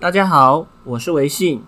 [0.00, 1.62] 大家好，我是维信。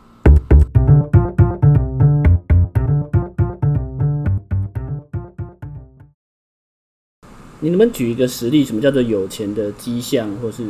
[7.60, 8.64] 你能不能举一个实例？
[8.64, 10.64] 什么叫做有钱的迹象，或是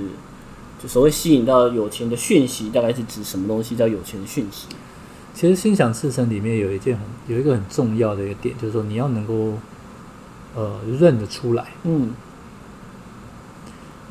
[0.83, 4.67] 就所谓吸引到有钱的讯息，大概是指什么东西叫有钱的讯息？
[5.33, 9.57] 其实心想事成里面有一件很有一个很重要的一个点，就是说你要能够
[10.57, 11.69] 呃认得出来。
[11.85, 12.13] 嗯，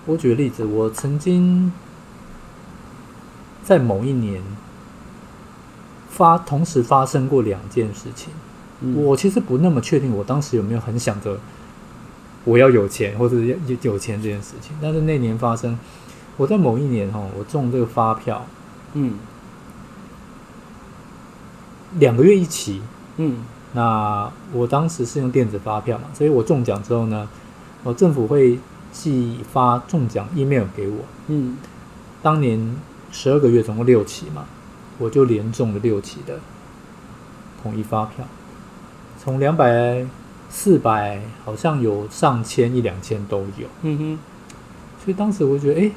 [0.06, 1.70] 我举个例子，我曾经
[3.72, 4.42] 在某一年
[6.10, 8.34] 发同时发生过两件事情。
[8.82, 11.40] 嗯，我其实不那么确定，我当时有没有很想着。
[12.44, 15.80] 我要有钱，或者要有钱这件事情，但是那年发生，
[16.36, 18.46] 我在某一年哈，我中这个发票，
[18.94, 19.14] 嗯，
[22.00, 22.82] 两个月一期，
[23.16, 23.38] 嗯，
[23.72, 27.30] 那我当时是用电子发票嘛，所以我中奖之后呢，
[27.84, 28.60] 我政府会
[28.92, 31.58] 寄发中奖 email 给我，嗯，
[32.22, 32.76] 当年
[33.12, 34.46] 十二个月总共六期嘛，
[34.98, 36.40] 我就连中了六期的
[37.62, 38.26] 统一发票，
[39.22, 40.06] 从两百。
[40.54, 44.20] 四百好像有上千一两千都有，嗯哼，
[45.02, 45.92] 所以当时我觉得哎、欸，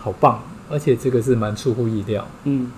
[0.00, 2.72] 好棒，而且这个是蛮出乎意料，嗯，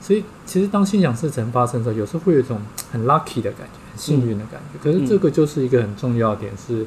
[0.00, 4.80] 所以其实当心想事成发生的时候，有时候会有一种很 lucky 的感觉，很幸运的感觉。
[4.80, 6.84] 嗯、可是这个就是一个很重要的点是，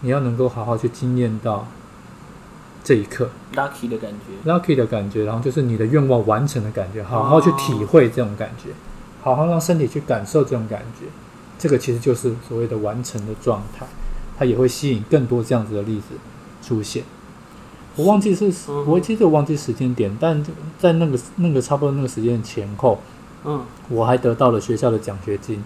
[0.00, 1.68] 你要能够好好去经验到
[2.90, 8.70] 这一刻 lucky 的感觉，lucky 的感觉，然后就是你的愿望完成的感觉，好好去体会这种感觉，
[9.22, 11.06] 好好让身体去感受这种感觉。
[11.56, 13.86] 这个其实就是所谓的完成的状态，
[14.36, 16.16] 它也会吸引更多这样子的例子
[16.66, 17.04] 出现。
[17.94, 18.52] 我忘记是，
[18.84, 20.44] 我记得我忘记时间点，但
[20.76, 22.98] 在那个那个差不多那个时间前后，
[23.44, 25.62] 嗯，我还得到了学校的奖学金。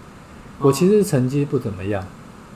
[0.59, 2.05] 我其实成绩不怎么样。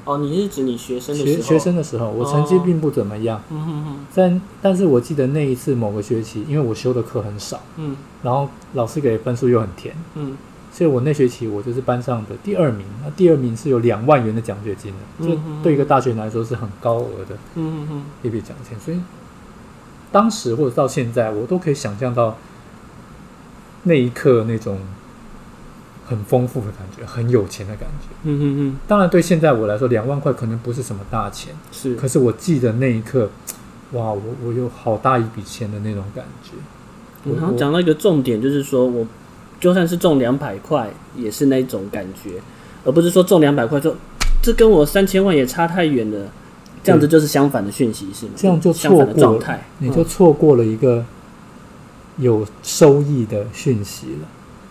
[0.09, 1.35] 哦，你是指你学生的时候？
[1.35, 3.39] 学学生的时候，我成绩并不怎么样。
[3.51, 4.05] 嗯哼哼。
[4.15, 10.35] 但但是我记得那一次某个学期，因为我修的课很少，嗯，然后老师给的分数又很甜，嗯。
[10.71, 18.79] 所以我那学期我就是班上的第二名，那第二名是有两万元的奖学金的，这对一个大学来说是很高额的，嗯嗯一笔奖金。
[18.79, 18.99] 所以
[20.11, 22.35] 当时或者到现在，我都可以想象到
[23.83, 24.79] 那一刻那种
[26.09, 28.07] 很丰富的感觉，很有钱的感觉。
[28.23, 28.77] 嗯嗯嗯。
[28.87, 31.95] 当然，对现在我来说，两万块可能不是什么大钱，是。
[31.95, 33.29] 可是我记得那一刻，
[33.91, 36.51] 哇，我我有好大一笔钱的那种感觉。
[37.31, 39.05] 然后讲到一个重点，就是说我。
[39.59, 42.39] 就算是中两百块，也是那种感觉，
[42.85, 43.93] 而不是说中两百块，就
[44.41, 46.27] 这跟我三千万也差太远了。
[46.81, 48.31] 这样子就是相反的讯息，是吗？
[48.37, 51.03] 这样就错过了状态，你就错过了一个
[52.15, 54.27] 有收益的讯息了。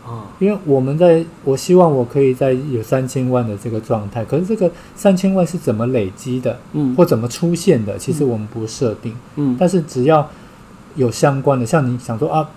[0.09, 6.59] 啊，因为我们在，我希望我可以在有三千万的这个状态，可是这个三千万是怎么累积的？
[6.73, 7.99] 嗯，或怎么出现的？
[7.99, 9.15] 其实我们不设定。
[9.37, 10.29] 嗯，但是只要
[10.97, 12.49] 有相关的，像你想说啊，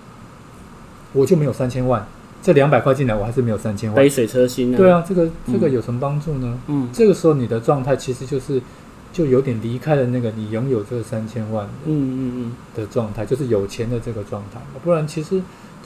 [1.13, 2.05] 我就没有三千万。
[2.43, 3.95] 这两百块进来，我还是没有三千万。
[3.95, 4.77] 杯水车薪啊。
[4.77, 6.57] 对啊，这个这个有什么帮助呢？
[6.65, 8.59] 嗯，这个时候你的状态其实就是，
[9.13, 14.59] 就有点离开了那个你拥有这个三千万的，嗯嗯嗯的状态，就是有钱的这个状态。
[14.83, 15.39] 不然其实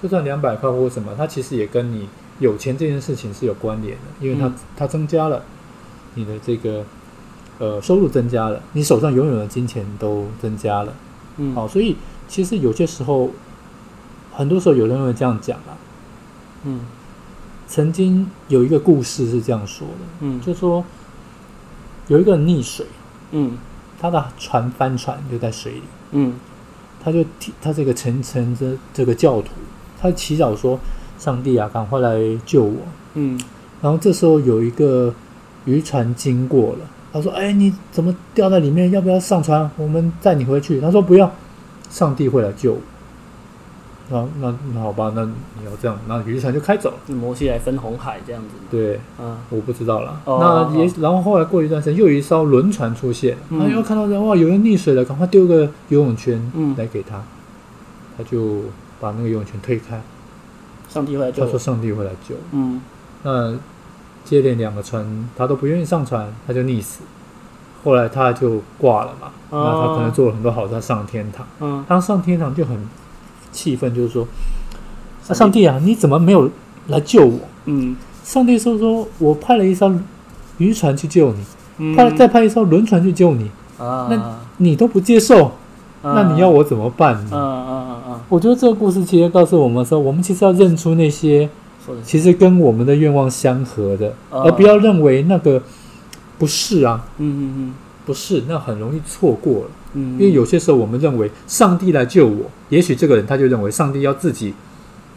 [0.06, 2.08] 就算两百块或什么，它其实也跟你
[2.38, 5.44] 有钱这件事情是有关联的，因为它它增加了
[6.14, 6.86] 你的这个
[7.58, 10.94] 呃收入增加了，你手上拥有的金钱都增加了。
[11.38, 11.96] 嗯，好，所以
[12.28, 13.32] 其实有些时候，
[14.32, 15.74] 很多时候有人会这样讲啊。
[16.66, 16.82] 嗯，
[17.68, 20.86] 曾经有一个故事是这样说的，嗯，就说
[22.10, 22.86] 有一个人溺水，
[23.32, 23.58] 嗯，
[24.00, 26.36] 他的船翻船就在水里，嗯，
[27.04, 27.26] 他就
[27.60, 29.50] 他这个沉沉的这个教徒，
[30.00, 30.80] 他祈祷说
[31.18, 32.78] ：“上帝啊，赶快来救我！”
[33.16, 33.40] 嗯，
[33.82, 35.14] 然后这时候有一个
[35.66, 36.80] 渔船经过了，
[37.14, 38.92] 他说：“哎，你怎么掉在里面？
[38.92, 39.70] 要不要上船？
[39.78, 41.32] 我们载你回去。”他说：“不要，
[41.90, 42.80] 上帝会来救我。”
[44.08, 47.16] 那那那好吧，那你要这样，那渔船就开走了。
[47.16, 48.50] 摩西来分红海这样子。
[48.70, 50.22] 对，嗯，我不知道了。
[50.26, 56.40] 哦、那也，然后后来过一段时间，又有一艘轮船出现，嗯、他又看到人哇，有人溺水了，赶快丢个游泳圈
[56.78, 57.24] 来给他，嗯、
[58.16, 58.66] 他就
[59.00, 60.02] 把那个游泳圈推开。
[60.90, 61.44] 上帝会来救。
[61.44, 62.36] 他说上帝会来救。
[62.52, 62.82] 嗯。
[63.24, 63.54] 那
[64.24, 67.02] 接连两个船，他都不愿意上船，他就溺死。
[67.84, 69.32] 后来他就挂了嘛。
[69.50, 71.48] 哦、那他可能做了很多好事，他上天堂。
[71.60, 71.86] 嗯。
[71.88, 72.78] 他上天堂就很。
[73.52, 74.28] 气愤就是说，
[75.30, 76.52] 啊，上帝啊，你怎么没有
[76.88, 77.40] 来救我？
[77.64, 79.90] 嗯，上帝说说，我派了一艘
[80.58, 81.34] 渔船去救
[81.78, 83.50] 你，派再派一艘轮船去救你
[83.80, 85.54] 啊，那你都不接受，
[86.04, 87.16] 那你要我怎么办？
[87.16, 87.75] 嗯嗯嗯嗯，
[88.28, 91.48] 我觉得这个故事其实告诉我们说，我们其实要认出那些
[92.04, 95.62] 其实跟我们的愿望相合的，而不要认为那个
[96.40, 97.74] 不是啊，嗯嗯嗯，
[98.06, 99.70] 不是，那很容易错过了。
[99.94, 104.54] 嗯，因为有些时候我们认为上帝来救我，也许这个人他就认为上帝要自己，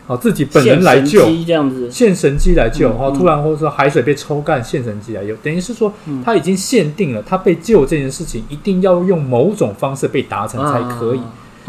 [0.07, 5.91] 哦，自己本人来救，这样子，献神迹来救，哦，突然或者说海水被抽干，献神迹来救，等于是说
[6.23, 11.21] 他已经限定了他被救这件事情一定要用某种方式被达成才可以。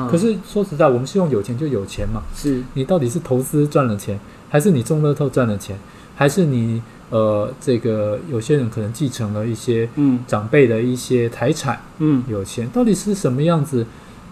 [0.07, 2.61] 可是说实在，我们希望有钱就有钱嘛，是。
[2.75, 4.19] 你到底是投资赚了钱，
[4.49, 5.77] 还是你中乐透赚了钱，
[6.15, 6.81] 还是你？
[7.11, 9.89] 呃，这个有些人可能继承了一些
[10.27, 12.69] 长辈的一些财产，嗯，有钱。
[12.69, 13.83] 到底是什么样子，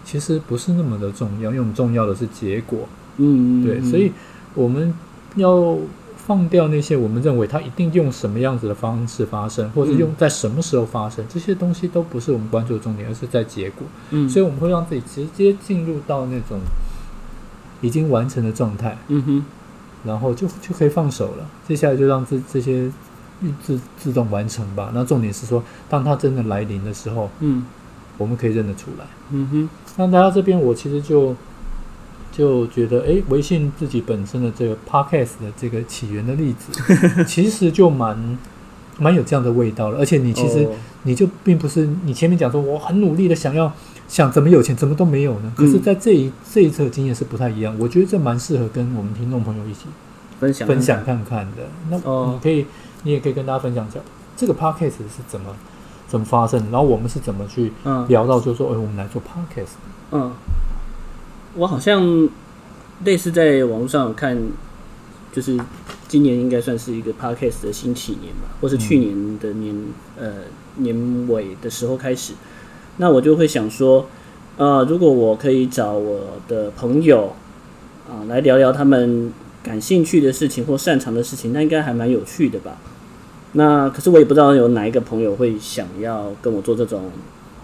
[0.05, 2.87] 其实不是那么的重要，因为我们重要的是结果，
[3.17, 4.11] 嗯，对，所以
[4.53, 4.93] 我们
[5.37, 5.75] 要
[6.27, 16.59] 放掉那些我们认为它一定用什么样子的方式发生，或者用在什么时候发生，这些东西都不是我们关注的重点，而是在结果，嗯，所以我们会让自己直接进入到那种
[17.79, 19.45] 已经完成的状态，嗯哼。
[20.03, 22.89] 然后就就可以放手了，接下来就让这这些
[23.61, 24.91] 自自动完成吧。
[24.93, 27.65] 那重点是说，当它真的来临的时候，嗯，
[28.17, 29.05] 我们可以认得出来。
[29.31, 29.69] 嗯哼。
[29.97, 31.35] 那来到这边，我其实就
[32.31, 36.71] 就觉得，哎，微信自己本身的这个 podcast 的这个起源的例子，
[37.25, 38.37] 其实就蛮
[38.97, 39.99] 蛮有这样的味道了。
[39.99, 40.67] 而且你其实
[41.03, 43.71] 你就并不是你前面讲说我很努力的想要。
[44.07, 45.51] 想怎么有钱，怎么都没有呢？
[45.53, 47.75] 可是，在这一、嗯、这一次经验是不太一样。
[47.77, 49.87] 我觉得这蛮适合跟我们听众朋友一起
[50.39, 51.63] 分享分享看看的。
[51.89, 52.65] 那你可以，
[53.03, 53.99] 你也可以跟大家分享一下
[54.37, 55.53] 这个 podcast 是怎么
[56.07, 57.73] 怎么发生，然后我们是怎么去
[58.07, 59.75] 聊到，就是说，哎、嗯，我们来做 podcast。
[60.11, 60.31] 嗯，
[61.57, 62.29] 我好像
[63.03, 64.37] 类似在网络上有看，
[65.31, 65.57] 就是
[66.07, 69.75] 今年应该算是一个 podcast 的新起年吧，或是去年的年、
[70.17, 70.33] 嗯、呃
[70.77, 72.33] 年尾的时候开始。
[72.97, 74.05] 那我就会想说，
[74.57, 77.33] 呃，如果我可以找我的朋友
[78.07, 79.33] 啊、呃、来聊聊他们
[79.63, 82.77] 感兴趣的事情或擅长的事情，那应该还蛮有趣的吧？
[83.53, 87.09] 那可是我也不知道有哪一个朋友会想要跟我做这种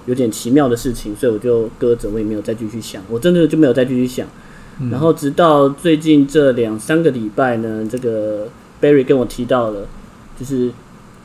[0.06, 4.28] 有点奇妙的事情，所以我就搁着，我也没有再继续想，我真的就没有再继续想。
[4.80, 8.48] 嗯、然后直到最近这两三个礼拜呢，这个
[8.82, 9.88] Barry 跟我提到了，
[10.40, 10.72] 就是。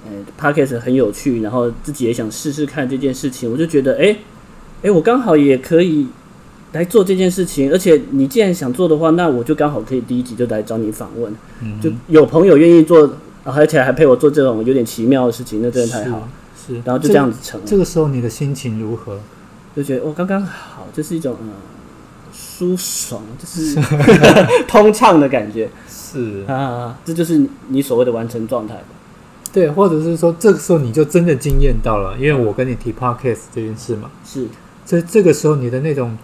[0.07, 4.17] 呃，Podcast 很有趣，然后自己也想试试看这件事情，我就觉得，哎，
[4.81, 6.07] 哎，我刚好也可以
[6.73, 16.29] 来做这件事情，而且你既然想做的话，那我就刚好可以第一集就来找你访问，嗯、就有朋友愿意做，而且还陪我做这种有点奇妙的事情，那真的太好，
[16.69, 17.67] 是，然后就这样子成了。
[17.67, 19.19] 这个时候你的心情如何？
[19.75, 21.51] 就觉得我刚刚好，就是一种嗯
[22.33, 23.81] 舒爽，就是
[24.69, 28.75] 通畅的感觉，是啊，这就是你所谓的完成状态。
[29.53, 34.47] 对，或者是说，这个时候你就真的惊艳到了，因为我跟你提 podcast 这件事嘛，是，
[34.85, 36.17] 所以这个时候你的那种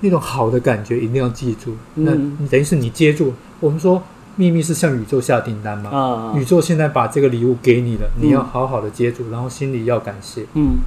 [0.00, 1.76] 那种好的感觉一定要记住。
[1.94, 4.02] 嗯、那你等于是你接住，我们说
[4.36, 10.78] 秘密是向宇宙下订单嘛，啊，宇宙现在把这个礼物给你了，你要好好的接住，嗯、然后心里要感谢，嗯，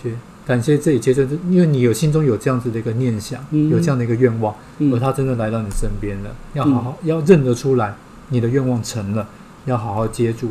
[0.00, 0.14] 去
[0.46, 7.94] 感谢这一切，就是因为你有心中有这样子的一个念想，嗯、有这样的一个愿望，嗯、而他真的来到你身边了，要好好、嗯、要认得出来，
[8.28, 9.28] 你的愿望成了，
[9.64, 10.50] 要好好接住。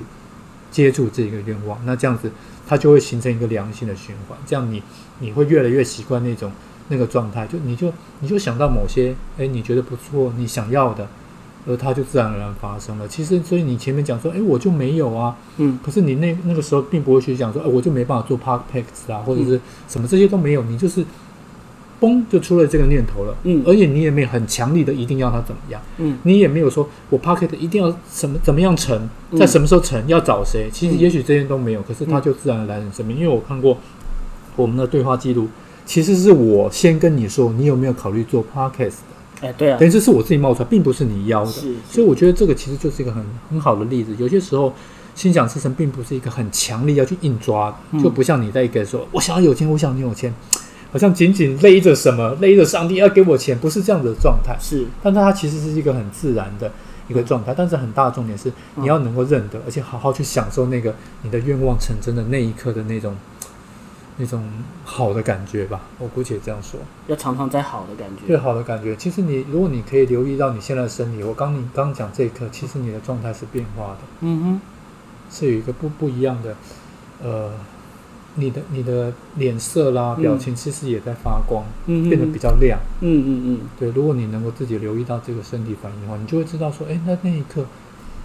[0.70, 2.30] 接住这个愿望，那这样子
[2.68, 4.38] 它就会形成一个良性的循环。
[4.46, 4.84] 这样你
[5.20, 6.52] 你会越来越习惯那种
[6.90, 11.08] 那个状态，就你就你就想到某些哎，你觉得不错，你想要的，
[11.68, 13.08] 而它就自然而然发生了。
[13.08, 21.06] 其实，所以你前面讲说，诶，我就没有啊，嗯，可是你那那个时候并不会去讲说，诶，我就没办法做 podcast 啊，或者是什么这些都没有，你就是。
[22.00, 23.36] 嘣，就出了这个念头了。
[23.42, 25.82] 嗯，而且你也没有很强力的一定要它怎么样。
[25.98, 30.70] 嗯，你也没有说我 Pocket 一定要什么怎么样成，在什么时候成，要找谁。
[30.72, 33.20] 其实也许这些都没有，可是它就自然而然来你身边。
[33.20, 33.76] 因为我看过
[34.56, 35.48] 我们的对话记录，
[35.88, 39.17] 其实是我先跟你说，你有没有考虑做 Podcast 的？
[39.42, 41.52] 哎，对啊，等于这是我自己冒出来，并不是你要的。
[41.52, 44.16] 是，所以我觉得这个其实就是一个很很好的例子。
[44.18, 44.74] 有些时候
[45.16, 50.34] 心想事成，并不是一个很强力要去硬抓的，就不像你在一个说，我想要有钱，我想你有钱。
[50.90, 54.56] 好像紧紧勒着什么，勒着上帝要给我钱，不是这样子的状态。
[54.58, 56.72] 是，但它其实是一个很自然的
[57.10, 57.54] 一个状态。
[57.56, 63.14] 但是很大的重点是，你要能够认得，而且好好去享受那个你的愿望成真的那一刻的那种
[64.18, 64.44] 那种
[64.84, 65.82] 好的感觉吧。
[66.00, 68.96] 我姑且这样说，要常常在好的感觉，最好的感觉。
[68.96, 74.00] 其实你如果你可以留意到你现在的身体，我刚你刚讲这一刻，其实你的状态是变化的。
[74.22, 74.62] 嗯哼，
[75.32, 76.56] 是有一个不不一样的，
[77.24, 77.52] 呃。
[78.40, 82.78] 你的你的脸色啦，表情其实也在发光，嗯、变得比较亮。
[83.02, 87.66] 嗯嗯嗯，嗯嗯对，如果你能够自己留意到这个身体反应的话，你就会知道说，哎，那那一刻，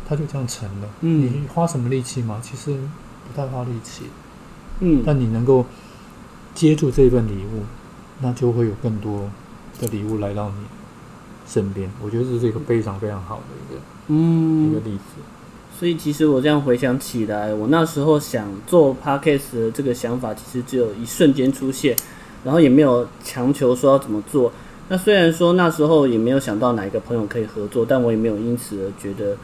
[0.07, 0.89] 它就这样沉了。
[1.01, 2.41] 嗯，你花什么力气吗？
[2.43, 2.77] 其实
[3.27, 4.05] 不太花力气。
[4.81, 5.65] 嗯，但你能够
[6.55, 7.63] 接住这份礼物，
[8.21, 9.31] 那就会有更多
[9.81, 10.55] 的礼物来到你
[11.47, 11.91] 身边。
[12.03, 15.23] 我觉得这是一个非常非常好的一个嗯一个例子。
[15.79, 21.97] 所以其实我这样回想起来，我那时候想做 podcast 的这个想法，其实只有一瞬间出现。
[22.45, 24.53] 然后也没有强求说要怎么做。
[24.89, 29.37] 那虽然说那时候也没有想到哪一个朋友可以合作，但我也没有因此而觉得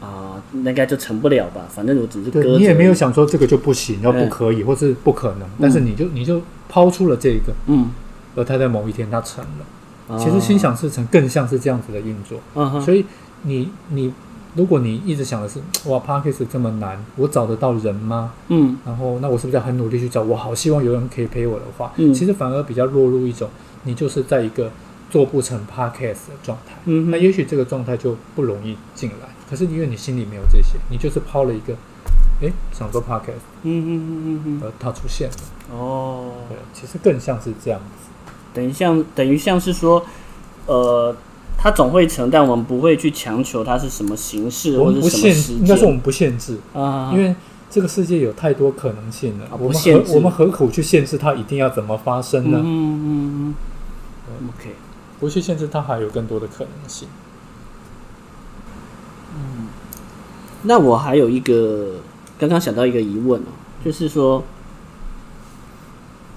[0.00, 1.62] 啊、那，应该就成不了吧。
[1.68, 5.48] 反正我只是对你也没有想说这个就不行，要不可以，或是不可能。
[5.60, 7.90] 但是你就你就抛出了这个，嗯，
[8.36, 10.18] 而他在某一天他成了。
[10.18, 13.04] 其实心想事成更像是这样子的运作，嗯，所以
[13.42, 14.10] 你你
[14.54, 18.32] 如果你一直想的是哇 p a r k e s 这么难，我找得到人吗？
[18.48, 20.22] 嗯，然后那我是不是要很努力去找？
[20.22, 23.50] 我好希望有人可以陪我的话，嗯，其实反而比较落入一种
[23.84, 24.70] 你就是在一个
[25.10, 29.28] 做不成 p a r k e s 的状态，嗯，那也许这个状态就不容易进来。
[29.48, 31.74] 可是因为你心里没有这些，你就是抛了一个，
[32.42, 35.36] 哎，想做 Podcast，嗯嗯嗯嗯嗯，而它出现了，
[35.76, 38.08] 哦，对，其实更像是这样子。
[38.52, 40.04] 等于像等于像是说，
[40.66, 41.16] 呃，
[41.56, 45.58] 它总会成，但我们不会去强求它是什么形式或者什么时间。
[45.60, 47.34] 应该是我们不限制啊，因为
[47.70, 49.44] 这个世界有太多可能性了。
[49.46, 52.58] 啊、我们何我们何苦去限制它一定要怎么发生呢？
[52.62, 53.54] 嗯嗯嗯。
[54.48, 54.74] OK，
[55.18, 57.08] 不去限制它，还有更多的可能性。
[59.34, 59.68] 嗯，
[60.62, 61.96] 那我还有一个
[62.38, 63.52] 刚刚想到一个疑问哦，
[63.84, 64.42] 就是说。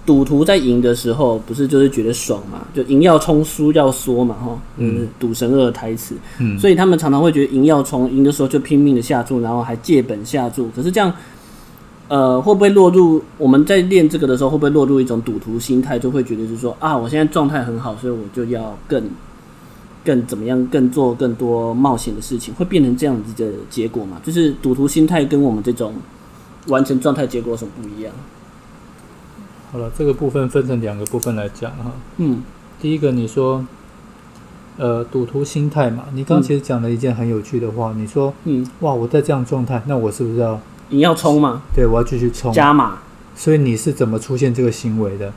[0.04, 2.66] 赌徒在赢的时候，不是就是觉得爽嘛？
[2.74, 10.70] 就赢要冲，输要缩嘛，哈，嗯，赌神二的台词，嗯，所以他们常常会觉得赢要冲，赢的时候就拼命的下注，然后还借本下注。
[10.76, 11.14] 可是这样，
[12.08, 19.04] 呃，会不会落入我们在练这个的时候，会不会落入一种赌徒心态，就会觉得是说啊，我现在状态很好，所以我就要更
[20.04, 24.20] 更怎么样，更做更多冒险的事情，会变成这样子的结果嘛？
[24.24, 25.94] 就是赌徒心态跟我们这种
[26.68, 28.14] 完成状态结果有什么不一样？
[29.72, 31.92] 好了，这个部分分成两个部分来讲哈。
[32.18, 32.44] 嗯，
[32.82, 33.66] 第一个你说，
[34.78, 41.62] 呃，赌徒心态嘛，你刚刚其实讲了一件很有趣的话，嗯、你说，嗯，哇，我在这样状态，那我是不是要你要冲吗？
[41.74, 43.00] 对，我要继续冲加码。
[43.34, 45.32] 所以你是怎么出现这个行为的？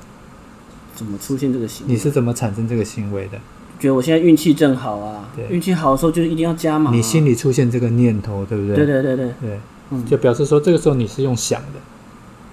[0.96, 1.92] 怎么出现这个行为？
[1.92, 3.38] 你是怎么产生这个行为的？
[3.84, 6.94] 觉得我现在运气正好啊，对，运气好的时候就是一定要加码、啊。
[6.94, 8.76] 你心里出现这个念头，对不对？
[8.76, 9.60] 对对对对对，
[9.90, 11.78] 嗯，就表示说这个时候你是用想的。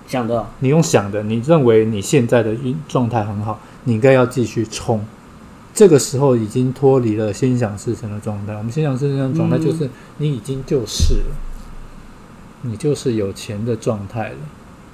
[0.07, 5.05] 想的，你用想的，你认为你现在的运状态很好，你应该要继续冲。
[5.73, 8.53] 这个时候已经脱离了心想事成的状态。
[8.57, 11.35] 我们心想事成的状态就是你已经就是了，
[12.63, 14.37] 你就是有钱的状态了，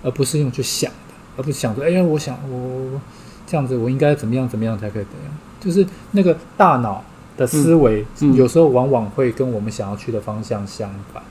[0.04, 3.02] 而不是用去想的，而不是想着哎呀，我想我
[3.48, 5.34] 这样子，我应该怎么样怎么样才可以怎样？
[5.60, 7.04] 就是那个大脑
[7.36, 11.22] 的思维，有时候往往会跟我们想要去的方向相反。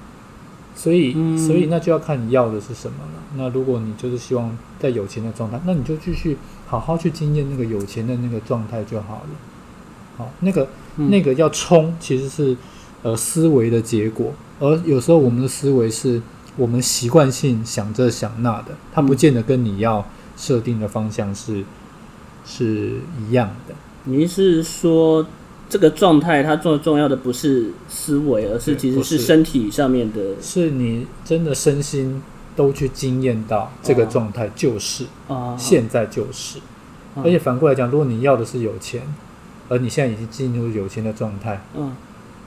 [0.75, 3.23] 所以，所以那就要看你要的是什么了。
[3.37, 9.30] 那如果你就是希望在有钱的状态，那你就继续好好去经验那个有钱的那个状态就好了。
[10.18, 12.54] 好，那个那个要冲，其实是
[13.02, 14.35] 呃思维的结果。
[14.61, 16.21] 而有时候我们的思维是
[16.56, 20.04] 我们习惯性想这想那的，它不见得跟你要
[20.37, 21.64] 设定的方向是
[22.45, 23.75] 是一样的。
[24.06, 25.26] 你是说？
[25.68, 30.40] 这个状态，它重重要的不是思维，而是其实是身体上面的。
[30.40, 32.22] 是你真的身心
[32.54, 36.60] 都去经验到这个状态，就是啊，现在就是。
[37.16, 39.02] 而且反过来讲，如果你要的是有钱，
[39.68, 41.96] 而你现在已经进入有钱的状态，嗯，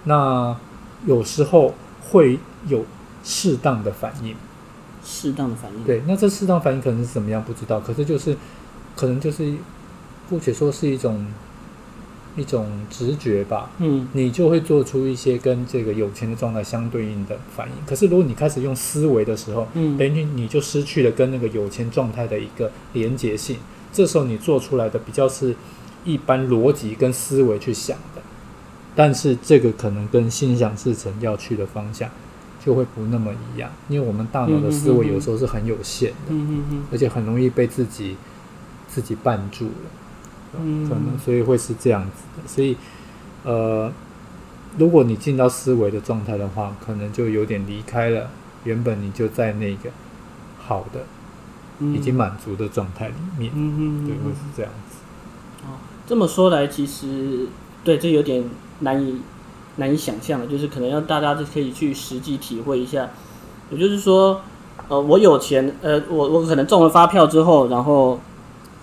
[0.05, 0.55] 那
[1.05, 1.73] 有时候
[2.09, 2.39] 会
[2.69, 2.85] 有
[3.21, 4.33] 适当的反应。
[5.03, 5.83] 适当的反应。
[5.83, 7.43] 对，那这适当反应可能是怎么样？
[7.43, 7.81] 不知道。
[7.81, 8.37] 可是就是，
[8.95, 9.55] 可能就是，
[10.29, 11.27] 姑且说是一种。
[12.35, 17.73] 一种直觉吧，嗯，你就会做出一些跟这个有钱的状态相对应的反应。
[17.85, 23.57] 可是如果你开始用思维的时候，嗯，等于你就失去了跟那个有钱状态的一个连结性。
[23.91, 25.55] 这时候你做出来的比较是
[26.05, 28.21] 一般逻辑跟思维去想的，
[28.95, 32.09] 但是这个可能跟心想事成要去的方向
[32.63, 38.15] 就会不那么一样，因为我们大脑的思维有时候是很有限的，嗯嗯嗯，而且很容易被自己
[38.87, 39.89] 自己绊住了。
[40.57, 42.75] 嗯，可能所以会是这样子的，所以，
[43.43, 43.91] 呃，
[44.79, 48.31] 如果你进到思维的状态的话，可能就有点离开了
[48.63, 49.91] 原本你就在那个
[50.57, 51.01] 好的、
[51.77, 54.97] 嗯、已经满足的状态里面，嗯嗯，对，会是这样子。
[55.65, 55.77] 哦，
[56.07, 57.45] 这么说来，其实
[57.83, 58.43] 对，这有点
[58.79, 59.21] 难以
[59.75, 63.09] 难以想象的，就是可能要大家就可以去实际体会一下。
[63.69, 64.41] 也就是说，
[64.87, 68.19] 呃，我有钱，呃，我我可能中了发票之后，然后。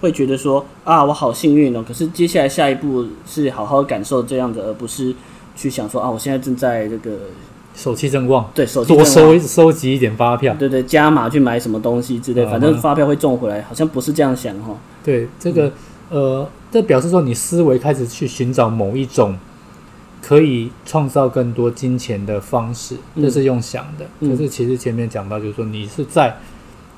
[0.00, 1.85] 会觉得说啊，我好幸运哦。
[1.87, 5.15] 可是接下来下一步是好好感受这样的，而不是
[5.57, 7.17] 去想说啊，我现在正在这个
[7.75, 14.76] 手气正旺，对，手气正旺，多收收集一点发票，对对，加码去买什么东西之类，反正发票会中回来，好像不是这样想哈。
[15.05, 15.73] 对，这个
[16.11, 19.37] 呃，这表示说你思维开始去寻找某一种
[20.23, 24.07] 可以创造更多金钱的方式，这是用想的。
[24.21, 26.37] 可是其实前面讲到，就是说你是在，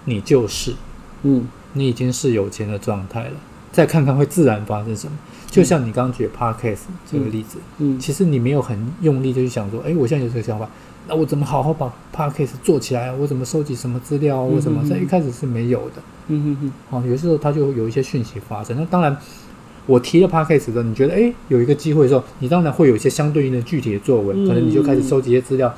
[0.05, 0.75] 你就是，
[1.23, 1.47] 嗯。
[1.73, 3.35] 你已经是有钱的状态了，
[3.73, 5.13] 再看看会自然发生什么。
[5.51, 10.69] 就像你刚刚举的 Podcast 这个例子，嗯，嗯，其实你没有很用力就去想说，哎，我现在有这个想法，
[11.09, 13.11] 那我怎么好好把 Podcast 做起来？
[13.13, 14.41] 我怎么收集什么资料？
[14.41, 16.03] 我怎么在一开始是没有的？
[16.29, 16.73] 嗯嗯嗯。
[16.91, 18.77] 好，有些时候它就有一些讯息发生。
[18.77, 19.17] 那当然，
[19.87, 25.75] 我提了 Podcast 的时候，你觉得哎有一个机会的时候，你当然会有一些相对应的具体的作为，可能你就开始收集一些资料，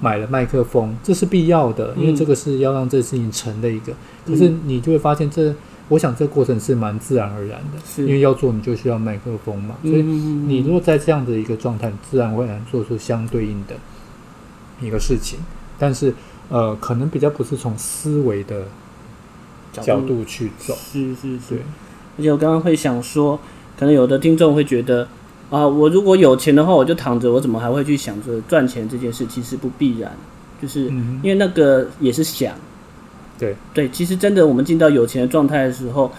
[0.00, 3.92] 买了麦克风，这是必要的，因为这个是要让这事情成的一个。
[4.26, 5.54] 可是你就会发现这。
[5.90, 13.74] 我想这个过程是蛮自然而然的，是因为要做你就需要麦克风嘛，所以你如果在这样的一个状态，自然会来做出相对应的
[14.80, 15.40] 一个事情。
[15.80, 16.14] 但是
[16.48, 18.66] 呃，可能比较不是从思维的
[19.72, 21.56] 角度去走，是是是。
[22.16, 23.40] 而且我刚刚会想说，
[23.76, 25.08] 可能有的听众会觉得
[25.50, 29.26] 啊，我如果有钱的话，我就躺着，我怎么还会去想着赚钱这件事？
[29.26, 30.10] 其实不必然，
[30.62, 30.84] 就是
[31.22, 32.54] 因为那个也是想。
[33.38, 36.12] 对对，其实真的，我们进到有钱的状态的时候，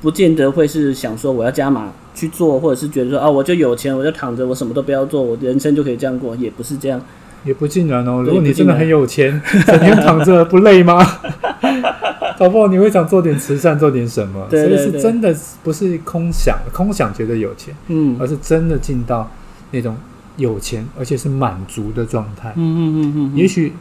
[0.00, 7.00] 不见得会是想说我要加码去做，或者是觉得说啊，我就有钱，我就躺着，我什么都不要做，我人生就可以这样过，也不是这样，
[7.44, 8.22] 也不尽然哦。
[8.22, 11.04] 如果你真的很有钱，整天躺着不累吗？
[12.38, 14.46] 搞不好你会想做点慈善，做点什么。
[14.50, 19.30] 对对对，所以是真的不是空想，空想觉得有钱，嗯，而是真的进到
[19.70, 19.96] 那种
[20.36, 22.52] 有钱而且是满足的状态。
[22.56, 23.72] 嗯嗯嗯嗯，也许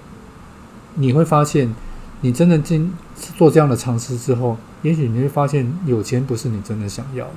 [0.95, 1.74] 你会发现。
[2.25, 2.89] 你真的进
[3.38, 7.31] 做这样的尝试之后，也许你会发现有钱不是你真的想要的，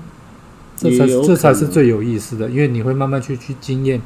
[0.77, 4.01] 这才这才是最有意思的，因为你会慢慢去去经验，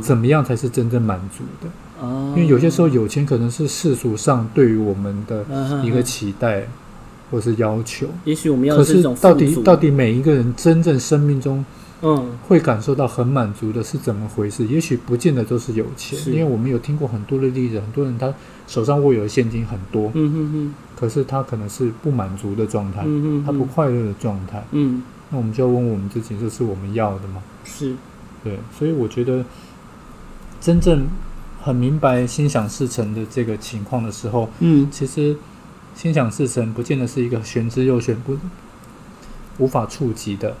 [0.00, 1.68] 怎么样才是真正满足的。
[1.68, 1.91] 嗯、
[2.34, 5.44] 因为有些时候有钱可能是世俗上对于我们的
[5.84, 6.66] 一个期待
[7.30, 11.64] 或是要求，也许我们要可是到底到底每一个人真正生命中。
[12.04, 14.66] 嗯，会感受到很满足的是怎么回事？
[14.66, 18.34] 也许不见得都是有钱，因为我们有听过很多的例子，很多人他
[18.66, 23.06] 手上握有的现金很多，嗯哼哼，可是他可能是不满足的状态，
[23.46, 27.40] 他不快乐的状态，嗯，那我们就要问我们自己：这是我们要的吗？
[27.64, 27.94] 是，
[28.42, 29.44] 对，所以我觉得
[30.60, 31.06] 真正
[31.62, 35.36] 很明白心想事成的这个情况的时候，嗯，其实
[35.94, 38.36] 心想事成不见得是一个玄之又玄不
[39.58, 40.56] 无法触及的。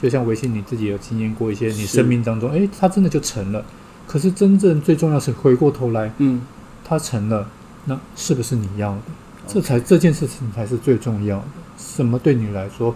[0.00, 3.64] 就像微信，你自己有经验过一些，你生命当中，哎是，它真的就成了。
[4.06, 6.42] 可是真正最重要是回过头来，嗯，
[6.84, 7.48] 它成了，
[7.86, 9.00] 那是不是你要的
[9.46, 11.44] 这才这件事情才是最重要的。
[11.78, 12.94] 什么对你来说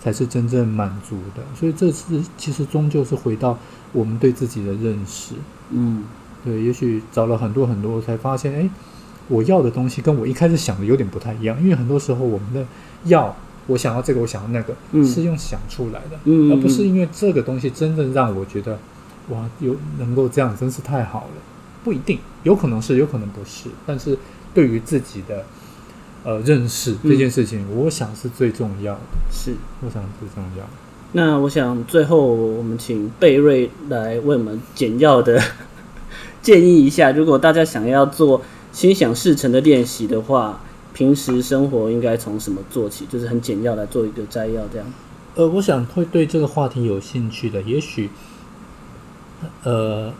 [0.00, 1.42] 才是真正满足的？
[1.58, 3.58] 所以这是其实终究是回到
[3.92, 5.34] 我们对自己的认识。
[5.70, 6.04] 嗯，
[6.44, 8.70] 对，也许找了很多很多，才发现，哎，
[9.28, 11.60] 我要的东西跟我一开始想的有点不太一样。
[11.62, 12.64] 因为很多时候我们的
[13.04, 13.34] 要。
[13.68, 18.78] 我想要这个，我想要那个，嗯、是用想出来的，嗯、而不是因为这个东西真正让我觉得，
[19.30, 21.42] 哇，有能够这样，真是太好了。
[21.82, 23.68] 不一定，有可能是，有可能不是。
[23.84, 24.16] 但是
[24.54, 25.44] 对于自己的
[26.22, 29.00] 呃认识这件事情，嗯、我想是最重要的。
[29.32, 30.70] 是，我想是最重要的。
[31.10, 35.42] 那我想最后我们请贝瑞来为我们简要的
[36.46, 40.60] 建议一下，如果大家想要做心想事成的练习的话。
[40.96, 43.04] 平时生活应该从什么做起？
[43.04, 44.86] 就是很简要来做一个摘要，这样。
[45.34, 48.08] 呃，我想会对这个话题有兴趣的，也许，
[49.62, 50.10] 呃，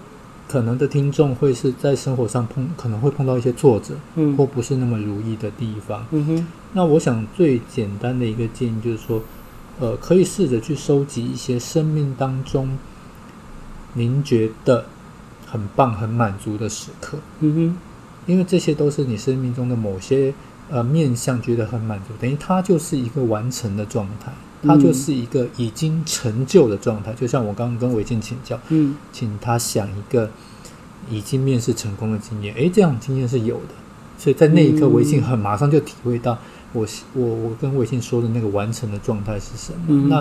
[0.46, 6.46] 可能的听众会是在生活上碰，可能会碰到一些挫折，嗯，或不是那么如意的地方，嗯哼。
[6.74, 9.22] 那我想最简单的一个建议就是说，
[9.80, 12.76] 呃，可以试着去收集一些生命当中
[13.94, 14.84] 您觉得
[15.46, 17.76] 很棒、很满足的时刻，嗯哼，
[18.26, 20.35] 因为这些都是你生命中的某些。
[20.68, 24.32] 呃，面向觉得很满足，等于它就是一个完成的状态，
[24.64, 27.12] 它就是一个已经成就的状态。
[27.12, 30.28] 嗯、就像我刚刚跟伟静请教，嗯，请他想一个
[31.09, 33.74] 已经面试成功的经验，诶，这样经验是有的。
[34.18, 36.37] 所以在那一刻，伟静很马上就体会到
[36.72, 39.78] 我我我跟伟静说的那个完成的状态是什么。
[39.87, 40.20] 嗯、那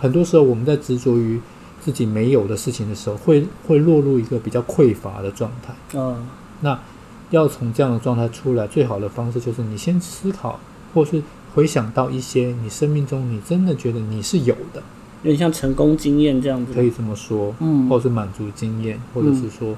[0.00, 1.40] 很多时候我们在执着于
[1.82, 5.74] 自己没有的事情的时候，会会落入一个比较匮乏的状态。
[5.92, 6.26] 嗯，
[6.60, 6.78] 那。
[7.30, 10.60] 要从这样的状态出来，最好的方式就是你先思考，
[10.92, 11.22] 或是
[11.54, 14.82] 回想到一些你生命中你真的觉得你是有的，
[15.22, 19.74] 有点像成功经验这样子，可以这么说，嗯，或是满足经验，或者是说，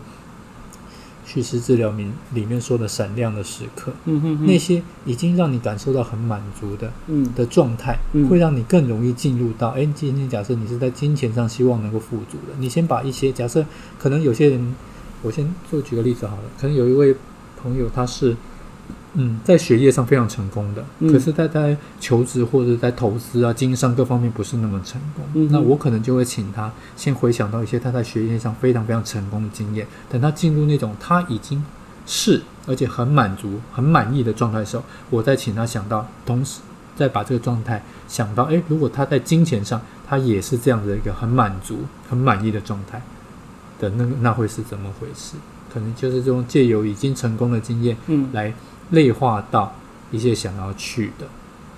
[1.25, 13.65] 叙事治疗里里面说的闪亮的时刻，嗯哼哼，那些已经让你感受到很满足的，嗯的状态，嗯，会让你更容易进入到，哎，今天假设你是在金钱上希望能够富足的，你先把一些假设，
[13.99, 14.75] 可能有些人，
[15.23, 17.17] 我先就举个例子好了，可能有一位。
[17.57, 18.37] 朋友他是，
[19.14, 25.24] 嗯，在学业上非常成功的，嗯、可是他在求职或者在投资啊、经商各方面不是那么成功。
[25.35, 31.64] 嗯、那我可能就会请他先回想到一些他在学业上非常非常成功的经验，等他进入那种他已经
[32.07, 36.61] 是而且很满足、很满意的状态的时候，我再请他想到，同时
[36.96, 43.00] 再把这个状态想到，诶，如果他在金钱上，他也是这样的一个很满足、很满意的状态
[43.79, 45.37] 的，那那会是怎么回事？
[45.72, 48.53] 可能就是这种借由已经成功的经验，嗯，来
[48.90, 49.75] 内化到
[50.11, 51.27] 一些想要去的、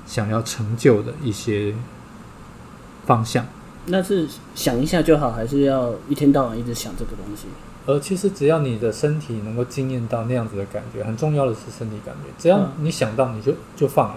[0.06, 1.74] 想要成就的一些
[3.04, 3.46] 方向。
[3.86, 7.46] 那是想一下就好，还是要一天到晚一直想这个东西？
[7.86, 12.32] 呃其实只要你的身体能够经验到那样子的感觉，很重要的是身体感觉。
[12.36, 14.16] 只要你想到，你就就放了，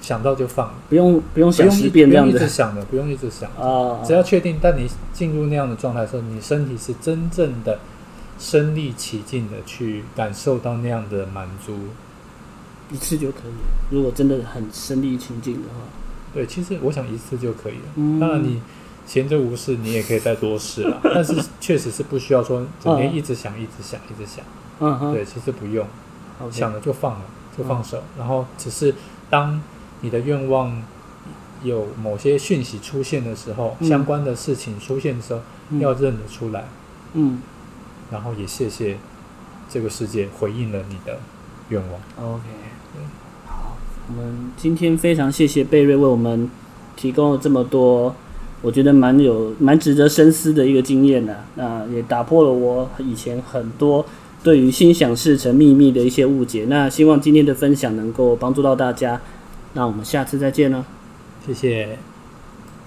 [0.00, 4.00] 想到就放了，不用不用想十遍这样子，不用一直想的，不用一直想啊。
[4.04, 7.80] 只要确定，但你进入那样的状态的时候，你身体是真正的
[8.38, 11.78] 身历其境的去感受到那样的满足，
[12.90, 13.94] 一次就可以。
[13.94, 15.80] 如果真的很身历其境的话，
[16.34, 17.82] 对，其实我想一次就可以了。
[17.96, 18.60] 嗯，当然你。
[19.06, 20.98] 闲着无事，你也可以再多试啦。
[21.14, 24.44] 但是确实是不需要说整天一直想、一直想、一直想。
[24.80, 25.86] 嗯哼，对，其实不用.
[26.50, 27.24] 想了就放了，
[27.56, 27.98] 就放手。
[27.98, 28.92] 嗯、然后只是
[29.30, 29.62] 当
[30.00, 30.82] 你的愿望
[31.62, 36.64] 有某些讯息出现的时候，嗯、相关的事情出现的时候，嗯、要认得出来。
[37.12, 37.40] 嗯，
[38.10, 38.96] 然后也谢谢
[39.68, 41.18] 这个世界回应了你的
[41.68, 42.32] 愿望。
[42.32, 42.42] OK，
[43.46, 43.76] 好，
[44.08, 46.50] 我们今天非常谢谢贝瑞为我们
[46.96, 48.14] 提供了这么多。
[48.62, 54.04] 我觉得蛮有蛮值得深思的一个经验的，那也打破了我以前很多
[54.42, 56.64] 对于心想事成秘密的一些误解。
[56.68, 59.20] 那希望今天的分享能够帮助到大家，
[59.74, 60.84] 那我们下次再见了，
[61.46, 62.15] 谢谢。